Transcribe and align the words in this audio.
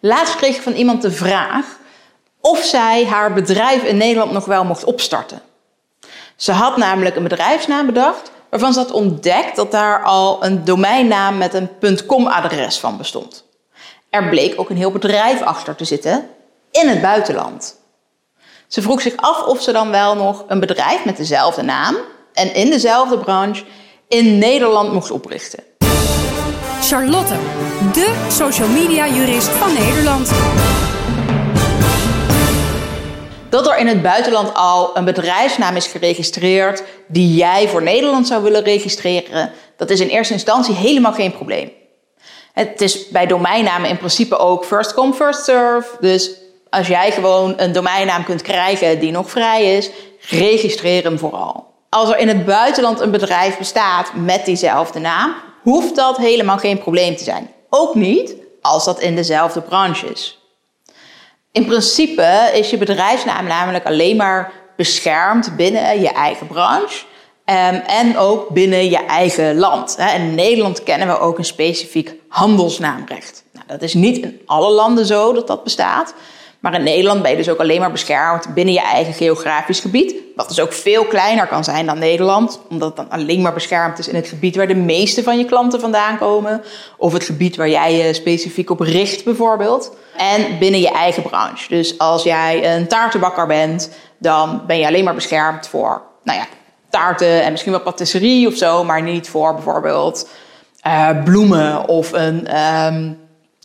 Laatst 0.00 0.36
kreeg 0.36 0.56
ik 0.56 0.62
van 0.62 0.72
iemand 0.72 1.02
de 1.02 1.10
vraag 1.10 1.78
of 2.40 2.64
zij 2.64 3.06
haar 3.06 3.32
bedrijf 3.32 3.82
in 3.82 3.96
Nederland 3.96 4.32
nog 4.32 4.44
wel 4.44 4.64
mocht 4.64 4.84
opstarten. 4.84 5.42
Ze 6.36 6.52
had 6.52 6.76
namelijk 6.76 7.16
een 7.16 7.22
bedrijfsnaam 7.22 7.86
bedacht 7.86 8.30
waarvan 8.50 8.72
ze 8.72 8.78
had 8.78 8.90
ontdekt 8.90 9.56
dat 9.56 9.70
daar 9.70 10.04
al 10.04 10.44
een 10.44 10.64
domeinnaam 10.64 11.38
met 11.38 11.54
een 11.54 12.06
.com-adres 12.06 12.78
van 12.78 12.96
bestond. 12.96 13.44
Er 14.10 14.28
bleek 14.28 14.60
ook 14.60 14.70
een 14.70 14.76
heel 14.76 14.90
bedrijf 14.90 15.42
achter 15.42 15.76
te 15.76 15.84
zitten 15.84 16.28
in 16.70 16.88
het 16.88 17.00
buitenland. 17.00 17.78
Ze 18.66 18.82
vroeg 18.82 19.00
zich 19.00 19.16
af 19.16 19.46
of 19.46 19.62
ze 19.62 19.72
dan 19.72 19.90
wel 19.90 20.14
nog 20.14 20.44
een 20.46 20.60
bedrijf 20.60 21.04
met 21.04 21.16
dezelfde 21.16 21.62
naam 21.62 21.96
en 22.32 22.54
in 22.54 22.70
dezelfde 22.70 23.18
branche 23.18 23.64
in 24.08 24.38
Nederland 24.38 24.92
mocht 24.92 25.10
oprichten. 25.10 25.64
Charlotte, 26.90 27.34
de 27.92 28.26
social 28.28 28.68
media 28.68 29.08
jurist 29.08 29.48
van 29.48 29.72
Nederland. 29.72 30.30
Dat 33.50 33.66
er 33.66 33.78
in 33.78 33.86
het 33.86 34.02
buitenland 34.02 34.54
al 34.54 34.96
een 34.96 35.04
bedrijfsnaam 35.04 35.76
is 35.76 35.86
geregistreerd 35.86 36.82
die 37.06 37.34
jij 37.34 37.68
voor 37.68 37.82
Nederland 37.82 38.26
zou 38.26 38.42
willen 38.42 38.62
registreren, 38.62 39.52
dat 39.76 39.90
is 39.90 40.00
in 40.00 40.08
eerste 40.08 40.32
instantie 40.32 40.74
helemaal 40.74 41.12
geen 41.12 41.32
probleem. 41.32 41.72
Het 42.52 42.80
is 42.80 43.08
bij 43.08 43.26
domeinnamen 43.26 43.88
in 43.88 43.98
principe 43.98 44.38
ook 44.38 44.64
first 44.64 44.94
come, 44.94 45.12
first 45.12 45.44
serve. 45.44 45.96
Dus 46.00 46.30
als 46.70 46.86
jij 46.86 47.12
gewoon 47.12 47.54
een 47.56 47.72
domeinnaam 47.72 48.24
kunt 48.24 48.42
krijgen 48.42 49.00
die 49.00 49.10
nog 49.10 49.30
vrij 49.30 49.76
is, 49.76 49.90
registreer 50.20 51.02
hem 51.02 51.18
vooral. 51.18 51.74
Als 51.88 52.10
er 52.10 52.18
in 52.18 52.28
het 52.28 52.44
buitenland 52.44 53.00
een 53.00 53.10
bedrijf 53.10 53.58
bestaat 53.58 54.14
met 54.14 54.44
diezelfde 54.44 54.98
naam, 54.98 55.34
hoeft 55.62 55.96
dat 55.96 56.16
helemaal 56.16 56.58
geen 56.58 56.78
probleem 56.78 57.16
te 57.16 57.24
zijn. 57.24 57.50
Ook 57.70 57.94
niet 57.94 58.34
als 58.60 58.84
dat 58.84 59.00
in 59.00 59.14
dezelfde 59.14 59.60
branche 59.60 60.06
is. 60.06 60.38
In 61.52 61.64
principe 61.64 62.50
is 62.54 62.70
je 62.70 62.78
bedrijfsnaam 62.78 63.46
namelijk 63.46 63.86
alleen 63.86 64.16
maar 64.16 64.52
beschermd 64.76 65.56
binnen 65.56 66.00
je 66.00 66.08
eigen 66.08 66.46
branche. 66.46 67.04
Ehm, 67.44 67.74
en 67.74 68.18
ook 68.18 68.48
binnen 68.48 68.90
je 68.90 69.04
eigen 69.04 69.58
land. 69.58 69.98
In 70.14 70.34
Nederland 70.34 70.82
kennen 70.82 71.08
we 71.08 71.18
ook 71.18 71.38
een 71.38 71.44
specifiek 71.44 72.14
handelsnaamrecht. 72.28 73.44
Nou, 73.52 73.66
dat 73.66 73.82
is 73.82 73.94
niet 73.94 74.18
in 74.18 74.40
alle 74.46 74.70
landen 74.70 75.06
zo 75.06 75.32
dat 75.32 75.46
dat 75.46 75.64
bestaat. 75.64 76.14
Maar 76.60 76.74
in 76.74 76.82
Nederland 76.82 77.22
ben 77.22 77.30
je 77.30 77.36
dus 77.36 77.48
ook 77.48 77.58
alleen 77.58 77.80
maar 77.80 77.90
beschermd 77.90 78.54
binnen 78.54 78.74
je 78.74 78.80
eigen 78.80 79.12
geografisch 79.12 79.80
gebied. 79.80 80.14
Wat 80.36 80.48
dus 80.48 80.60
ook 80.60 80.72
veel 80.72 81.04
kleiner 81.04 81.46
kan 81.46 81.64
zijn 81.64 81.86
dan 81.86 81.98
Nederland. 81.98 82.60
Omdat 82.68 82.88
het 82.88 82.96
dan 82.96 83.18
alleen 83.18 83.40
maar 83.40 83.52
beschermd 83.52 83.98
is 83.98 84.08
in 84.08 84.14
het 84.14 84.28
gebied 84.28 84.56
waar 84.56 84.66
de 84.66 84.74
meeste 84.74 85.22
van 85.22 85.38
je 85.38 85.44
klanten 85.44 85.80
vandaan 85.80 86.18
komen. 86.18 86.62
Of 86.96 87.12
het 87.12 87.24
gebied 87.24 87.56
waar 87.56 87.68
jij 87.68 87.96
je 87.96 88.14
specifiek 88.14 88.70
op 88.70 88.80
richt 88.80 89.24
bijvoorbeeld. 89.24 89.96
En 90.16 90.58
binnen 90.58 90.80
je 90.80 90.90
eigen 90.90 91.22
branche. 91.22 91.68
Dus 91.68 91.98
als 91.98 92.22
jij 92.22 92.76
een 92.76 92.88
taartenbakker 92.88 93.46
bent, 93.46 93.90
dan 94.18 94.62
ben 94.66 94.78
je 94.78 94.86
alleen 94.86 95.04
maar 95.04 95.14
beschermd 95.14 95.68
voor 95.68 96.02
nou 96.24 96.38
ja, 96.38 96.46
taarten 96.90 97.42
en 97.42 97.50
misschien 97.50 97.72
wel 97.72 97.80
patisserie 97.80 98.46
of 98.46 98.54
zo. 98.54 98.84
Maar 98.84 99.02
niet 99.02 99.28
voor 99.28 99.54
bijvoorbeeld 99.54 100.28
uh, 100.86 101.22
bloemen 101.24 101.88
of 101.88 102.12
een 102.12 102.58
um, 102.86 103.18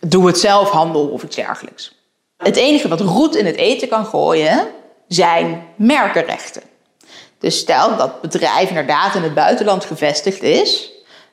doe-het-zelf 0.00 0.70
handel 0.70 1.08
of 1.08 1.22
iets 1.22 1.36
dergelijks. 1.36 1.99
Het 2.42 2.56
enige 2.56 2.88
wat 2.88 3.00
roet 3.00 3.36
in 3.36 3.46
het 3.46 3.56
eten 3.56 3.88
kan 3.88 4.06
gooien 4.06 4.68
zijn 5.08 5.66
merkenrechten. 5.76 6.62
Dus 7.38 7.58
stel 7.58 7.96
dat 7.96 8.20
bedrijf 8.20 8.68
inderdaad 8.68 9.14
in 9.14 9.22
het 9.22 9.34
buitenland 9.34 9.84
gevestigd 9.84 10.42
is 10.42 10.90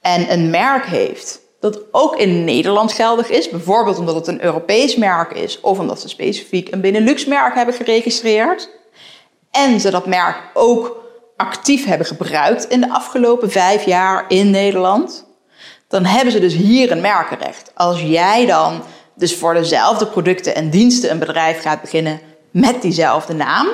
en 0.00 0.32
een 0.32 0.50
merk 0.50 0.86
heeft 0.86 1.40
dat 1.60 1.80
ook 1.90 2.16
in 2.16 2.44
Nederland 2.44 2.92
geldig 2.92 3.28
is, 3.28 3.50
bijvoorbeeld 3.50 3.98
omdat 3.98 4.14
het 4.14 4.26
een 4.26 4.44
Europees 4.44 4.96
merk 4.96 5.32
is 5.32 5.60
of 5.60 5.78
omdat 5.78 6.00
ze 6.00 6.08
specifiek 6.08 6.72
een 6.72 6.80
Benelux-merk 6.80 7.54
hebben 7.54 7.74
geregistreerd 7.74 8.70
en 9.50 9.80
ze 9.80 9.90
dat 9.90 10.06
merk 10.06 10.36
ook 10.54 10.96
actief 11.36 11.84
hebben 11.84 12.06
gebruikt 12.06 12.64
in 12.64 12.80
de 12.80 12.90
afgelopen 12.90 13.50
vijf 13.50 13.84
jaar 13.84 14.24
in 14.28 14.50
Nederland, 14.50 15.26
dan 15.88 16.04
hebben 16.04 16.32
ze 16.32 16.40
dus 16.40 16.54
hier 16.54 16.90
een 16.90 17.00
merkenrecht. 17.00 17.70
Als 17.74 18.00
jij 18.00 18.46
dan 18.46 18.82
dus 19.18 19.36
voor 19.36 19.54
dezelfde 19.54 20.06
producten 20.06 20.54
en 20.54 20.70
diensten 20.70 21.10
een 21.10 21.18
bedrijf 21.18 21.60
gaat 21.62 21.80
beginnen 21.80 22.20
met 22.50 22.82
diezelfde 22.82 23.34
naam, 23.34 23.68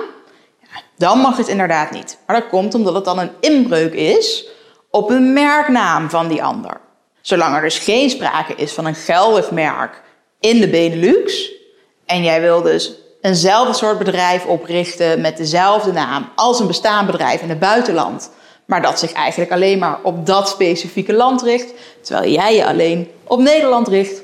dan 0.97 1.19
mag 1.19 1.37
het 1.37 1.49
inderdaad 1.49 1.91
niet. 1.91 2.19
Maar 2.27 2.41
dat 2.41 2.49
komt 2.49 2.75
omdat 2.75 2.95
het 2.95 3.05
dan 3.05 3.19
een 3.19 3.31
inbreuk 3.41 3.93
is 3.93 4.47
op 4.91 5.11
een 5.11 5.33
merknaam 5.33 6.11
van 6.11 6.29
die 6.29 6.43
ander. 6.43 6.81
Zolang 7.21 7.55
er 7.55 7.63
dus 7.63 7.79
geen 7.79 8.11
sprake 8.11 8.55
is 8.55 8.73
van 8.73 8.87
een 8.87 8.95
geldig 8.95 9.51
merk 9.51 10.03
in 10.41 10.61
de 10.61 10.69
Benelux 10.69 11.53
en 12.07 12.23
jij 12.23 12.41
wil 12.41 12.63
dus 12.63 12.93
eenzelfde 13.21 13.73
soort 13.73 13.99
bedrijf 13.99 14.47
oprichten 14.47 15.21
met 15.21 15.37
dezelfde 15.37 15.93
naam 15.93 16.29
als 16.35 16.61
een 16.61 16.67
bestaand 16.67 17.07
bedrijf 17.07 17.43
in 17.43 17.49
het 17.49 17.59
buitenland, 17.59 18.31
maar 18.65 18.83
dat 18.83 18.99
zich 18.99 19.13
eigenlijk 19.13 19.53
alleen 19.53 19.79
maar 19.79 19.99
op 20.03 20.27
dat 20.27 20.49
specifieke 20.49 21.13
land 21.13 21.43
richt, 21.43 21.73
terwijl 22.01 22.33
jij 22.33 22.57
je 22.57 22.67
alleen 22.67 23.11
op 23.25 23.39
Nederland 23.39 23.89
richt, 23.89 24.23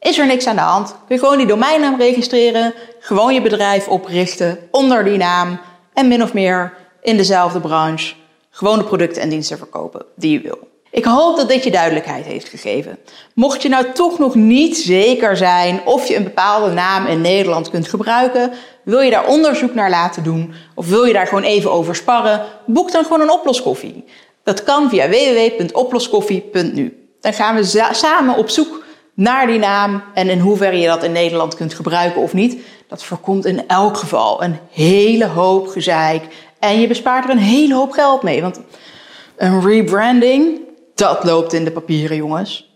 is 0.00 0.18
er 0.18 0.26
niks 0.26 0.46
aan 0.46 0.56
de 0.56 0.62
hand. 0.62 0.96
Kun 1.06 1.16
je 1.16 1.18
gewoon 1.18 1.38
die 1.38 1.46
domeinnaam 1.46 1.98
registreren, 1.98 2.74
gewoon 3.00 3.34
je 3.34 3.42
bedrijf 3.42 3.88
oprichten 3.88 4.58
onder 4.70 5.04
die 5.04 5.18
naam 5.18 5.60
en 5.94 6.08
min 6.08 6.22
of 6.22 6.32
meer 6.32 6.74
in 7.02 7.16
dezelfde 7.16 7.60
branche 7.60 8.14
gewoon 8.50 8.78
de 8.78 8.84
producten 8.84 9.22
en 9.22 9.28
diensten 9.28 9.58
verkopen 9.58 10.04
die 10.16 10.32
je 10.32 10.40
wil. 10.40 10.68
Ik 10.90 11.04
hoop 11.04 11.36
dat 11.36 11.48
dit 11.48 11.64
je 11.64 11.70
duidelijkheid 11.70 12.24
heeft 12.24 12.48
gegeven. 12.48 12.98
Mocht 13.34 13.62
je 13.62 13.68
nou 13.68 13.92
toch 13.92 14.18
nog 14.18 14.34
niet 14.34 14.76
zeker 14.76 15.36
zijn 15.36 15.80
of 15.84 16.08
je 16.08 16.16
een 16.16 16.24
bepaalde 16.24 16.72
naam 16.72 17.06
in 17.06 17.20
Nederland 17.20 17.70
kunt 17.70 17.88
gebruiken, 17.88 18.52
wil 18.84 19.00
je 19.00 19.10
daar 19.10 19.26
onderzoek 19.26 19.74
naar 19.74 19.90
laten 19.90 20.22
doen 20.22 20.54
of 20.74 20.88
wil 20.88 21.04
je 21.04 21.12
daar 21.12 21.26
gewoon 21.26 21.42
even 21.42 21.72
over 21.72 21.94
sparren, 21.94 22.46
boek 22.66 22.92
dan 22.92 23.02
gewoon 23.02 23.20
een 23.20 23.32
oploskoffie. 23.32 24.04
Dat 24.42 24.62
kan 24.62 24.88
via 24.88 25.08
www.oploskoffie.nu. 25.08 27.08
Dan 27.20 27.32
gaan 27.32 27.54
we 27.54 27.88
samen 27.92 28.36
op 28.36 28.48
zoek 28.48 28.84
naar 29.14 29.46
die 29.46 29.58
naam 29.58 30.02
en 30.14 30.28
in 30.28 30.38
hoeverre 30.38 30.78
je 30.78 30.86
dat 30.86 31.02
in 31.02 31.12
Nederland 31.12 31.54
kunt 31.54 31.74
gebruiken 31.74 32.22
of 32.22 32.32
niet. 32.32 32.62
Dat 32.88 33.04
voorkomt 33.04 33.44
in 33.44 33.68
elk 33.68 33.96
geval 33.96 34.42
een 34.42 34.58
hele 34.70 35.26
hoop 35.26 35.66
gezeik 35.68 36.22
en 36.58 36.80
je 36.80 36.86
bespaart 36.86 37.24
er 37.24 37.30
een 37.30 37.38
hele 37.38 37.74
hoop 37.74 37.92
geld 37.92 38.22
mee. 38.22 38.42
Want 38.42 38.60
een 39.36 39.66
rebranding, 39.66 40.60
dat 40.94 41.24
loopt 41.24 41.52
in 41.52 41.64
de 41.64 41.70
papieren, 41.70 42.16
jongens. 42.16 42.70